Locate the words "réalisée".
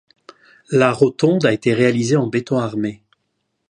1.75-2.15